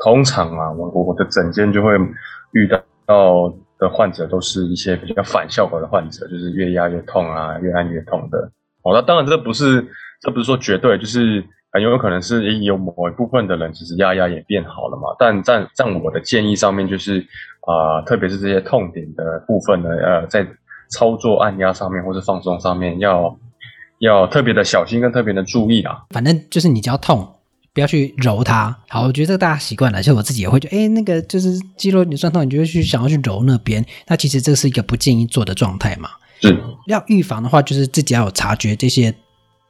[0.00, 1.92] 通常啊，我我的诊间就会
[2.50, 8.50] 遇到到的患者都是一些比较反效果的患者，就是越压越痛啊，越按越痛的。
[8.82, 9.86] 哦，那当然这不是
[10.20, 11.44] 这不是说绝对，就是。
[11.70, 17.20] 很有可能是有某一部分的人其实压压也变好了嘛，但在在我的建议上面就是
[17.60, 20.46] 啊、特别是这些痛点的部分呢，呃，在
[20.90, 23.38] 操作按压上面或是放松上面要
[23.98, 26.06] 要特别的小心跟特别的注意啊。
[26.08, 27.34] 反正就是你只要痛，
[27.78, 28.76] 不要去揉它。
[28.88, 33.86] 好，我觉得这个大家习惯了，其实我自己也会觉得，哎，那个就是肌肉你酸痛，你就会去想要去揉那边。
[34.08, 36.10] 那其实这是一个不建议做的状态嘛。
[36.40, 36.60] 是。
[36.88, 39.14] 要预防的话，就是自己要有察觉这些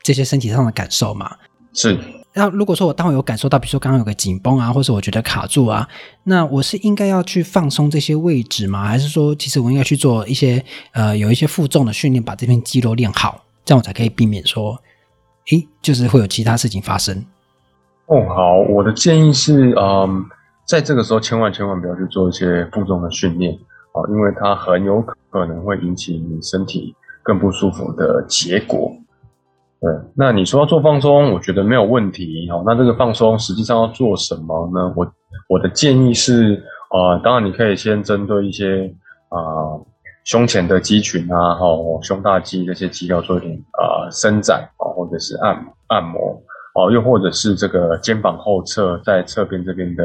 [0.03, 1.37] 这些身体上的感受嘛。
[1.75, 2.01] 是，
[2.33, 5.87] 那如果说我当我有感受到，比如说刚刚有个紧绷啊，或是我觉得卡住啊，
[6.25, 8.89] 那我是应该要去放松这些位置吗？
[8.89, 14.81] 还是说，其实我应该去做一些呃有一些负重的训练，把这片肌肉练好，这样我才可以避免说，
[15.51, 17.23] 诶，就是会有其他事情发生。
[18.09, 20.25] 哦，好，我的建议是，嗯，
[20.67, 23.53] 在这个时候千万千万不要去做一些负重的训练
[23.93, 28.91] 啊，因为它很有可能会引起你身体更不舒服的结果。
[29.81, 32.51] 对，那你说要做放松，我觉得没有问题。
[32.51, 34.91] 好，那这个放松实际上要做什么呢？
[34.97, 35.07] 我
[35.47, 38.91] 我的建议是，呃，当然你可以先针对一些
[39.29, 39.77] 啊、
[40.25, 45.55] 胸前的肌群啊，哦胸大肌这些肌肉做一点啊、伸展啊，或者是按
[45.89, 46.43] 按摩
[46.79, 50.05] 哦，又或者是这个肩膀后侧在侧边这边的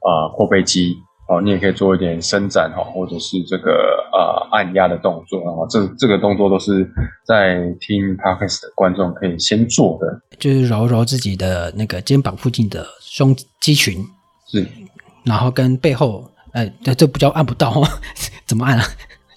[0.00, 0.96] 啊阔背肌。
[1.30, 3.70] 哦，你也可以做一点伸展哈，或者是这个
[4.14, 6.90] 呃按压的动作啊，这这个动作都是
[7.26, 10.06] 在听 Podcast 的观众可以先做的，
[10.38, 14.02] 就是揉揉自己的那个肩膀附近的胸肌群，
[14.46, 14.66] 是，
[15.22, 17.74] 然后跟背后，哎，这这不叫按不到，
[18.48, 18.84] 怎么按啊？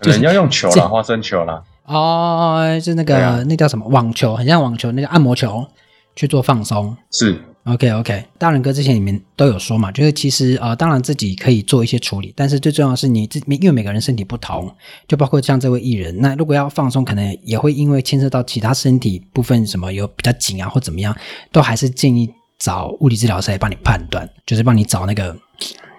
[0.02, 1.62] 就是要用球啦，花生球啦。
[1.88, 5.68] 哦，就那个、啊、那叫什么网球，很像网球，那个按摩球
[6.16, 7.40] 去做放松，是。
[7.66, 14.76] OK OK，大人哥之前里面都有说嘛，就是其实呃，当然自己可以做一些处理，但是最重要的是你自，因为每个人身体不同，
[15.08, 21.16] 就包括像这位艺人，那如果要放松，可能也会因为牵涉到其他身体部分什么有比较紧啊或怎么样，
[21.52, 25.32] 都还是建议找物理治疗师来帮你判断，就是帮你找那个，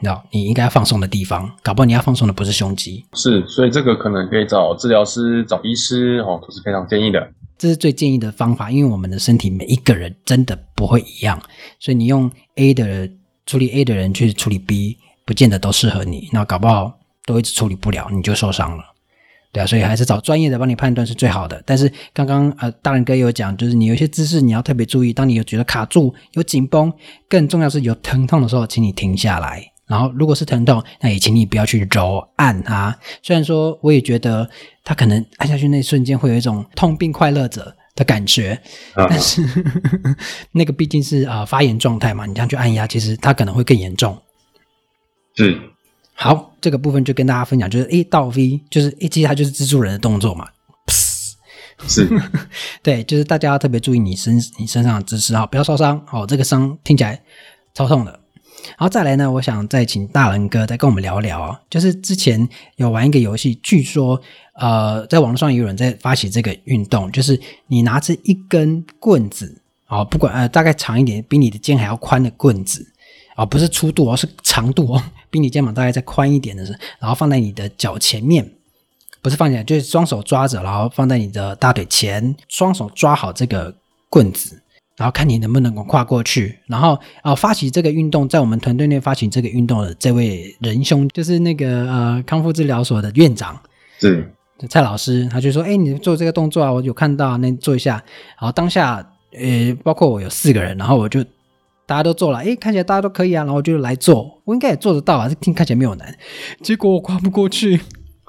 [0.01, 3.05] 你知道你应该要放松的地方，搞不好你要放松的不是胸肌。
[3.13, 7.21] 是，所以这个可能可以找治疗师、找医师哦，都是非常建议的。
[7.63, 11.41] 这是最建议的方法，因为我们的身体每一个人真的不会一样，
[11.79, 13.09] 所以你用 A 的
[13.47, 16.29] 处理 A 的人去处理 B，不见得都适合你。
[16.33, 16.93] 那搞不好
[17.25, 18.83] 都一直处理不了，你就受伤了。
[19.53, 21.63] 对啊，所以还是找专业的帮你判断是最好的。
[21.65, 26.93] 但是刚刚呃，大人哥有讲，就是你有些姿势你要特别注意，当你有觉得卡住、有紧绷，
[27.29, 29.72] 更重要是有疼痛的时候，请你停下来。
[29.93, 32.99] 然后，如果是疼痛，那也请你不要去揉按它。
[33.23, 34.49] 虽然说，我也觉得
[34.83, 38.59] 它可能按下去那一瞬间会有一种痛并快乐着的感觉，
[38.95, 39.45] 啊、但是
[40.51, 44.17] 那个毕竟是啊、呃、发炎状态嘛，你这样去按压，其实它可能会更严重。
[45.35, 45.61] 是，
[46.15, 50.49] 好，这个部分就跟大家分享，就是一到 V，就是一其实它就是蜘蛛人的动作嘛。
[51.87, 52.09] 是，
[52.83, 56.03] 对，就是大家要特别注意你身你身上的姿势啊，不要受伤。
[56.11, 57.21] 哦，这个伤听起来
[57.75, 58.22] 超痛的。
[58.71, 64.21] 然后再来呢，我想再请大人哥再跟我们聊聊哦，就是之前有玩一个游戏，据说
[64.55, 72.87] 呃，在网络上也有人在发起这个运动，就是你拿着一根棍子啊，不管呃大概长一点，比你的肩还要宽的棍子
[73.35, 78.49] 啊，不是粗度哦，是长度哦， 比你肩膀大概再宽一点的是，然后放在你的脚前面，
[79.21, 83.75] 不是放起来，就是双手抓着，然后放在你的大腿前，双手抓好这个
[84.09, 84.62] 棍子。
[84.97, 93.59] 然后看你能不能够跨过去，然后啊、呃，发起这个运动，在我们团队内发起这个运动的这位仁兄，就是那个呃康复治疗所的院长，
[93.99, 94.31] 是
[94.69, 97.95] 蔡老师，他就说：“哎，你做这个动作啊，我有看到，那做一下。”
[98.39, 101.25] 然后当下呃，包括我有四个人，然后我就
[101.87, 106.15] 大家都做了，哎，看起来大家都可以啊，然后我就来做，我应该也做得到啊，这听看起来没有难。
[106.63, 107.81] 结果我跨不过去，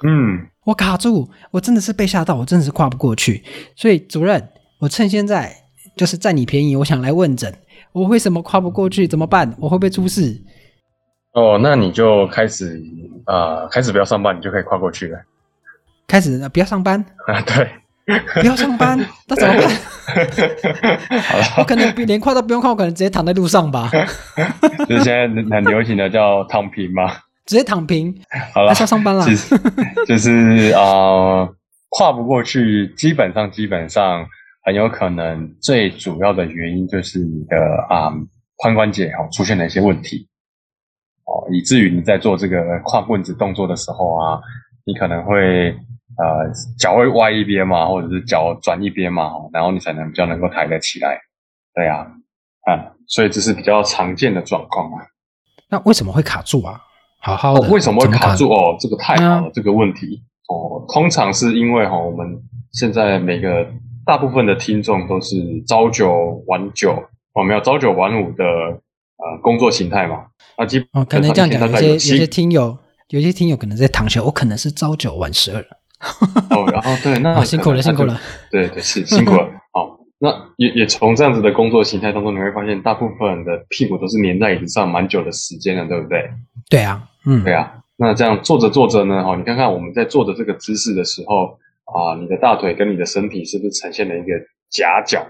[0.02, 3.44] 嗯，我卡住，我真的是被吓到，我真的是跨不过去。
[3.76, 4.48] 所以主任，
[4.80, 5.63] 我趁现在。
[5.96, 7.52] 就是占你便宜，我想来问诊，
[7.92, 9.06] 我为什么跨不过去？
[9.06, 9.54] 怎么办？
[9.58, 10.40] 我会不会出事？
[11.34, 12.80] 哦，那你就开始
[13.24, 15.18] 啊、呃，开始不要上班，你就可以跨过去了。
[16.06, 17.40] 开始不要上班 啊？
[17.42, 17.68] 对，
[18.40, 19.68] 不要上班，那怎么办？
[21.22, 23.90] 好了，我可能连跨都不用跨，我可能直接躺在路上吧。
[24.88, 27.10] 就是现在很流行的叫躺平嘛，
[27.46, 28.14] 直接躺平。
[28.52, 29.26] 好了，要上班了。
[30.06, 31.54] 就是啊、呃，
[31.88, 34.24] 跨不过去，基本上基本上
[34.64, 37.56] 很有可能最主要的原因就是你的
[37.88, 38.10] 啊
[38.64, 40.28] 髋关节哦出现了一些问题
[41.26, 44.40] 哦，以至于你在做这个跨棍子动作的时候啊，
[44.84, 45.76] 你可能会。
[46.16, 46.48] 呃，
[46.78, 51.18] 脚会歪一边嘛，或者是脚转一边嘛，然后你才能比较能够抬得起来。
[51.74, 52.06] 对呀、
[52.62, 55.04] 啊，啊，所以这是比较常见的状况啊。
[55.68, 56.80] 那为什么会卡住啊？
[57.18, 58.48] 好好的，哦、为什么会卡住？
[58.48, 63.66] 哦，这个太好了，嗯、这个问题哦，通常是因为哈、哦，我们现在每个
[64.04, 65.36] 大部分的听众都是
[65.66, 70.26] 朝九晚九，我们有朝九晚五的呃工作形态嘛。
[70.56, 75.60] 啊，基本上、哦、可能这样讲，有些有些听友，有些听友可能在躺下，我可能是朝九晚十二。
[76.50, 78.20] 哦，然后对，那辛苦了，辛苦了。
[78.50, 79.48] 对对是辛苦了。
[79.72, 86.30] 好，那也也从这样子的工作形态当中，你会发现大部分的屁股都是粘在椅子上蛮久的时间了，对不对？
[86.68, 87.74] 对啊，嗯，对啊。
[87.96, 94.32] 那这样坐着坐着呢，哈，你看看我们在坐着这个姿势的时候啊，你的大腿跟你的身体是不是呈现了一个
[94.70, 95.26] 夹角？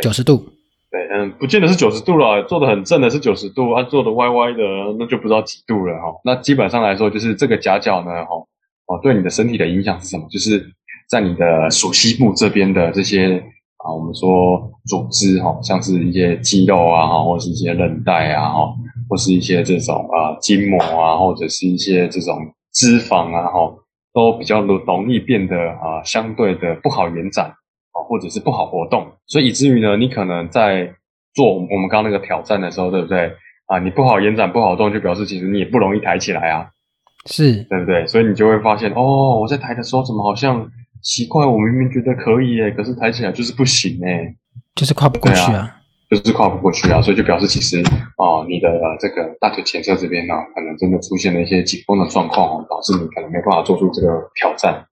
[0.00, 0.44] 九十度。
[0.90, 4.62] 对，嗯，不见得是九十度了，做的很正的是九十度，啊，做的歪歪的
[4.98, 6.20] 那就不知道几度了哈。
[6.24, 8.36] 那基本上来说，就是这个夹角呢，哈。
[8.86, 10.26] 哦，对你的身体的影响是什么？
[10.28, 10.60] 就是
[11.08, 13.38] 在你的锁膝部这边的这些
[13.78, 18.74] 啊，我们说组织哈，像是一些肌肉啊，哈，或是一些韧带啊，哈，
[19.08, 22.36] 或是一些这种啊筋膜啊，或者是一些这种
[22.72, 23.72] 脂肪啊，哈，
[24.12, 30.92] 都比较容易变得啊相对的不好延展啊，或者是不好活动，所以以至于呢，你可能在
[31.34, 33.32] 做我们刚刚那个挑战的时候，对不对？
[33.66, 36.68] 啊，你不好延展、不好动，就表示其实你也不容易抬起来啊。
[37.24, 38.04] 是对不对？
[38.06, 40.68] 所以你就会发现，哦，我在抬的时候怎么好像
[41.02, 41.46] 奇怪？
[41.46, 44.34] 我明明觉得可以耶，可是抬起来就是不行哎，
[44.74, 45.76] 就是跨不过去啊，啊，
[46.14, 47.00] 就是跨不过去啊。
[47.00, 48.68] 所以就表示其实啊、哦，你的
[49.00, 54.84] 这个大腿前侧这边呢、啊，可能真的出现了一些紧绷的状况哦，导致你可能没办法做出这个挑战。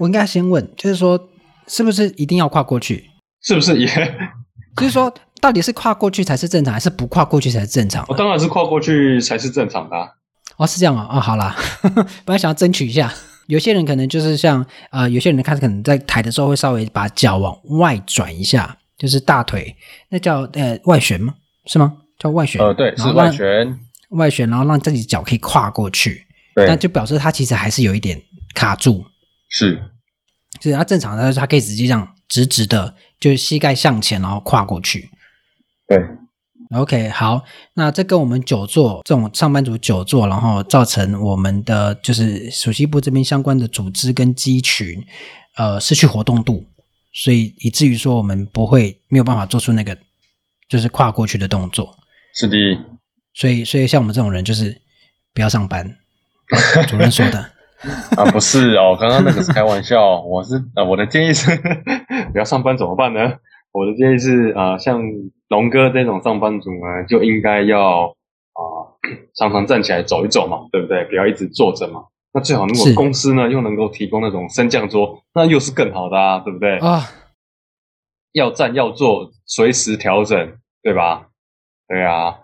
[0.00, 1.28] 我应该先问，就是说，
[1.68, 3.04] 是不是一定要跨过去？
[3.42, 3.86] 是不是也？
[4.76, 8.04] 就是说，到底是跨过去才是正常，还是不跨过去才是正常？
[8.08, 10.08] 我、哦、当然是跨过去才是正常的、啊。
[10.56, 11.54] 哦，是这样啊、哦，哦，好啦，
[12.24, 13.12] 本来想要争取一下，
[13.46, 19.76] 有些人可能就是像呃，有些人开始可能在抬的时候会稍微把脚往外转一下，就是大腿
[20.08, 21.34] 那叫呃外旋吗？
[21.66, 21.96] 是吗？
[22.18, 22.60] 叫外旋？
[22.60, 23.78] 呃，对，是外旋，
[24.10, 28.20] 外旋，然后让自己脚可以跨过去，对，那就表示它其实还是有一点
[28.54, 29.04] 卡住，
[29.48, 29.82] 是，
[30.60, 35.10] 是它正常的，它可以直接这样直直的，就是膝盖向前，然后跨过去，
[35.88, 35.98] 对。
[36.74, 45.04] OK，好，那这跟我们久坐这种上班族久坐，然后造成我们的就是属膝部这边相关的组织跟肌群，
[45.56, 46.64] 呃，失去活动度，
[47.14, 49.96] 所以以至于说我们不会没有办法做出那个
[50.68, 51.96] 就是跨过去的动作。
[52.34, 52.56] 是的，
[53.32, 54.76] 所以所以像我们这种人就是
[55.32, 55.96] 不要上班，
[56.88, 57.38] 主任说的
[58.16, 61.54] 啊，不是哦，刚刚那个是开玩笑， 我是啊，我的建议是
[62.32, 63.20] 不要上班怎么办呢？
[63.70, 65.00] 我的建议是啊、呃，像
[65.48, 68.06] 龙哥这种上班族呢，就应该要
[68.54, 69.00] 啊、呃、
[69.36, 71.04] 常常站起来走一走嘛，对不对？
[71.04, 72.04] 不要一直坐着嘛。
[72.34, 76.78] 那最好如果公司呢又能够提供那种升降桌，那又是更好的啊，对不对？
[76.78, 77.08] 啊，
[78.32, 81.28] 要站要坐，随时调整，对吧？
[81.86, 82.40] 对啊。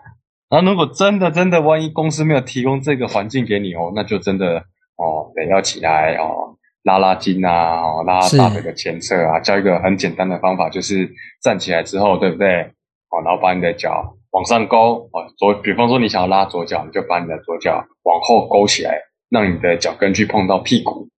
[0.49, 4.59] 那如果真的真的，万一公司没有提供这个环境给你哦，那就真的
[4.95, 6.55] 哦得要起来哦。
[6.83, 11.07] 拉拉筋啊，哦，拉大腿的前侧啊，教一个很简单的方法，就是
[11.43, 12.61] 站起来之后，对不对？
[13.11, 18.97] 哦，然后把你的脚往上勾，哦，左，比方说你想要拉左脚，你就把你的左脚往后勾起来，
[19.31, 21.09] 让你的脚跟去碰到屁股。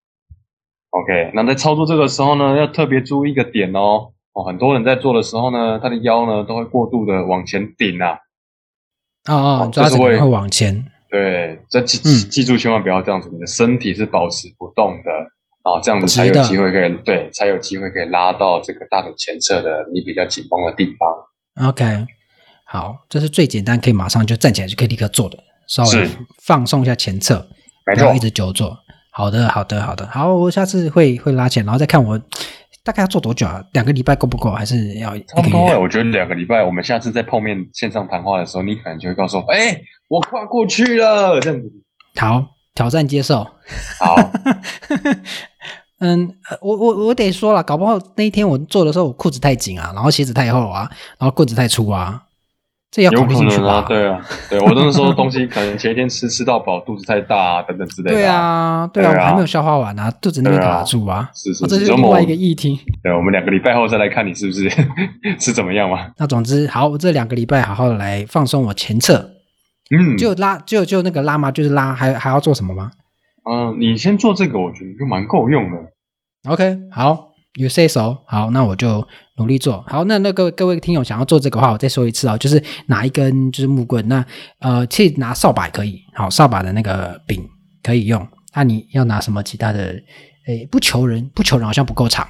[0.91, 8.19] OK，那在操作这个时候呢，要特别注意一个点哦，哦，很多人在做的时候呢，他的腰呢都会过度的往前顶啊，
[9.27, 10.85] 哦哦，就是会会往前。
[11.09, 11.97] 对，这记
[12.29, 15.11] 记住千万不要这样子，你的身体是保持不动的。
[15.63, 21.69] 啊、哦，这样子才有机会可以对，才有机会可以拉到这个大腿前侧的你比较紧绷的地方。
[21.69, 22.05] OK，
[22.65, 26.09] 好，这是最简单，可以马上就站起来就可以立刻做的，稍微
[26.43, 27.47] 放松一下前侧，
[27.85, 28.77] 不要一直久坐。
[29.11, 32.19] 好的，好的，好的，好，我下次会会拉起来，然后再看我
[32.83, 33.63] 大概要做多久啊？
[33.73, 34.51] 两个礼拜够不够？
[34.51, 35.17] 还是要？
[35.19, 36.63] 差不多，我觉得两个礼拜。
[36.63, 41.71] 我们下次再碰面线上谈话的时候，你可能就会告诉我，哎，我跨过去了，这样子。
[42.19, 42.45] 好。
[42.75, 43.43] 挑战接受，
[43.99, 44.15] 好，
[46.01, 52.23] 嗯，我我我得说了，搞不好那一天我做的时候，我裤子太紧啊，然后鞋子太厚啊，然后棍子太粗啊，
[52.93, 53.73] 这要考虑进去吧？
[53.73, 54.21] 啊对啊，
[54.51, 58.15] 对我那时候东西可能前一天吃吃到饱，肚子太大啊，等等之类的。
[58.15, 61.27] 对啊，对啊，我还没有消化完啊，肚子那边卡住啊。
[61.33, 62.79] 是是，这是另外一个议题。
[63.01, 64.69] 对，我们两个礼拜后再来看你是不是
[65.39, 66.11] 是怎么样嘛？
[66.17, 69.31] 那总之，好，我这两个礼拜好好的来放松我前侧。
[69.89, 71.51] 嗯，就拉就就那个拉嘛？
[71.51, 72.91] 就是拉，还还要做什么吗？
[73.49, 76.51] 嗯，你先做这个，我觉得就蛮够用的。
[76.51, 77.33] OK，好。
[77.55, 79.07] You say so，好，那我就
[79.37, 80.03] 努力做好。
[80.05, 84.25] 那那各位各位听友想要做这个话，我再说一次啊，就是拿一根就是木棍，那
[84.59, 87.47] 呃，其实拿扫把可以，好，扫把的那个柄
[87.81, 88.27] 可以用。
[88.55, 89.95] 那你要拿什么其他的？
[90.45, 92.27] 诶，不求人，不求人好像不够长，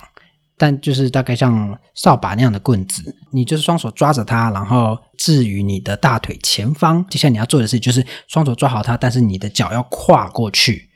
[0.56, 7.04] 但就是大概像扫把那样的棍子，你就是双手抓着它，然后置于你的大腿前方。
[7.10, 10.88] 接下来你要做的事就是双手抓好它，但是你的脚要跨过去，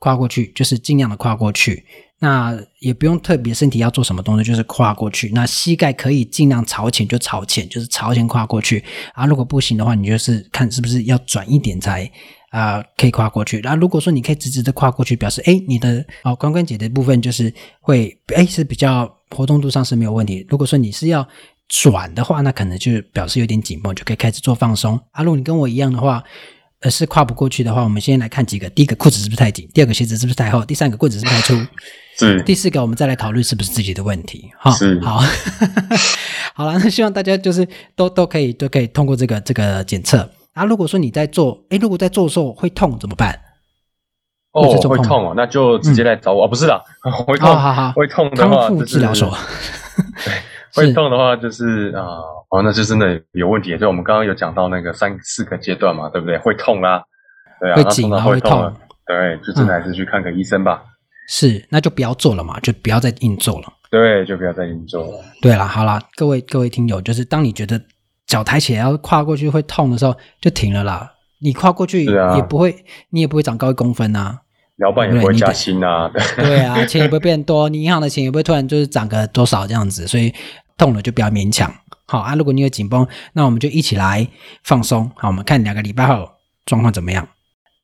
[0.00, 1.86] 跨过去就是尽量的跨过去。
[2.20, 5.30] 那也不用特别身体要做什么动作，就是跨过去。
[5.32, 8.82] 那膝盖可以尽量朝前就朝前，就是朝前跨过去。
[9.14, 12.10] 啊，如果不行的话，你就是看是不是要转一点才
[12.50, 13.60] 啊、可以跨过去。
[13.60, 20.44] 然后如果说你可以直直的跨过去，表示哎你的哦髋关节的部分就是会哎是比较活动度上是没有问题。
[20.48, 21.26] 如果说你是要
[21.68, 24.98] 转的话，那可能就表示有点紧绷，就可以开始做放松。
[25.12, 26.22] 啊，如果你跟我一样的话。
[26.80, 28.70] 呃，是跨不过去的话，我们先来看几个。
[28.70, 29.68] 第一个，裤子是不是太紧？
[29.74, 30.64] 第二个，鞋子是不是太厚？
[30.64, 31.54] 第三个，棍子是不是太粗？
[32.18, 32.42] 是。
[32.42, 34.50] 第四个，我们再来考虑是不是自己的问题。
[34.58, 35.00] 哈，是。
[35.00, 35.20] 好，
[36.54, 40.28] 好了，那希望大家就是都都可以都可以通过这个这个检测。
[40.54, 43.38] 啊，如果说你在做，诶，如果在做的时候会痛怎么办？
[44.52, 46.46] 哦，会痛哦，那就直接来找我。
[46.46, 46.82] 嗯、不是的，
[47.26, 49.30] 会痛，好好，会痛的话，康复治疗所。
[50.24, 50.34] 对。
[50.74, 52.04] 会痛的话就是啊，
[52.50, 53.76] 哦，那就真的有问题。
[53.78, 56.36] 就我们刚刚有讲到那个三四个阶段嘛，对不对？
[56.38, 57.02] 会痛啦，
[57.58, 58.72] 对啊，会紧啊，会痛，
[59.06, 60.82] 对，就真的还是去看个医生吧。
[61.28, 63.72] 是，那就不要做了嘛，就不要再硬做了。
[63.90, 65.24] 对，就不要再硬做了。
[65.40, 67.80] 对了，好了，各位各位听友，就是当你觉得
[68.26, 71.12] 脚抬起来要跨过去会痛的时候，就停了啦。
[71.40, 74.40] 你跨过去也不会，你也不会长高一公分呐。
[74.78, 80.32] 老板也不会加薪啊， 对，对啊，钱也不会变多，你银行的钱也不会突然就是涨个多少这样子，所以
[80.76, 81.72] 痛了就不要勉强。
[82.06, 84.26] 好啊，如果你有紧绷，那我们就一起来
[84.64, 85.10] 放松。
[85.16, 86.28] 好，我们看两个礼拜后
[86.64, 87.28] 状况怎么样。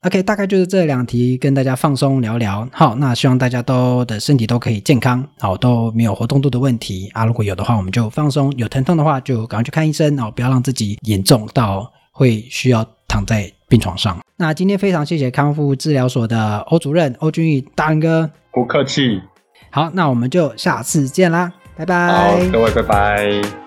[0.04, 2.68] OK，大概就是这两题跟大家放松聊聊。
[2.70, 7.24] 好，那希望大家都的身体都可以健康，好，都没有活动度的问题啊。
[7.24, 14.18] 如果有的话，我们就放松；有疼痛的话，就赶快去看医生哦，不要让自己严重到会需要躺在病床上。
[14.36, 19.22] 那今天非常谢谢康复治疗所的欧主任欧俊义大仁哥，不客气。
[19.70, 22.12] 好，那我们就下次见啦，拜拜。
[22.12, 23.63] 好，各位拜拜。